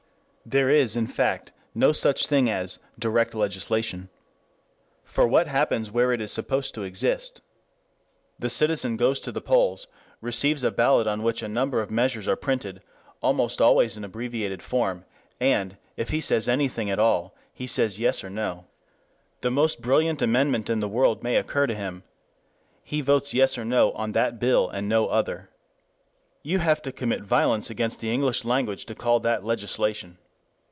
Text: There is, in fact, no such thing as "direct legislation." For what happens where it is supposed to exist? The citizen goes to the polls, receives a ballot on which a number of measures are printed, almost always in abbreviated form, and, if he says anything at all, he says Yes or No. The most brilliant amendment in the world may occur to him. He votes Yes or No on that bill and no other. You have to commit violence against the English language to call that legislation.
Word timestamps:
There 0.43 0.71
is, 0.71 0.95
in 0.97 1.05
fact, 1.07 1.51
no 1.75 1.91
such 1.93 2.25
thing 2.27 2.49
as 2.49 2.79
"direct 2.99 3.33
legislation." 3.35 4.09
For 5.05 5.25
what 5.27 5.45
happens 5.47 5.91
where 5.91 6.11
it 6.11 6.19
is 6.19 6.31
supposed 6.31 6.73
to 6.75 6.81
exist? 6.83 7.41
The 8.39 8.49
citizen 8.49 8.97
goes 8.97 9.19
to 9.21 9.31
the 9.31 9.39
polls, 9.39 9.87
receives 10.19 10.63
a 10.63 10.71
ballot 10.71 11.05
on 11.07 11.21
which 11.23 11.41
a 11.43 11.47
number 11.47 11.79
of 11.79 11.91
measures 11.91 12.27
are 12.27 12.35
printed, 12.35 12.81
almost 13.21 13.61
always 13.61 13.95
in 13.95 14.03
abbreviated 14.03 14.61
form, 14.63 15.05
and, 15.39 15.77
if 15.95 16.09
he 16.09 16.19
says 16.19 16.49
anything 16.49 16.89
at 16.89 16.99
all, 16.99 17.33
he 17.53 17.67
says 17.67 17.99
Yes 17.99 18.21
or 18.23 18.29
No. 18.29 18.65
The 19.41 19.51
most 19.51 19.79
brilliant 19.81 20.21
amendment 20.23 20.69
in 20.71 20.79
the 20.79 20.89
world 20.89 21.21
may 21.23 21.35
occur 21.37 21.67
to 21.67 21.75
him. 21.75 22.01
He 22.83 22.99
votes 23.01 23.33
Yes 23.35 23.57
or 23.59 23.63
No 23.63 23.91
on 23.91 24.11
that 24.13 24.39
bill 24.39 24.67
and 24.67 24.89
no 24.89 25.07
other. 25.07 25.49
You 26.41 26.57
have 26.59 26.81
to 26.81 26.91
commit 26.91 27.21
violence 27.21 27.69
against 27.69 27.99
the 28.01 28.11
English 28.11 28.43
language 28.43 28.85
to 28.87 28.95
call 28.95 29.19
that 29.21 29.45
legislation. 29.45 30.17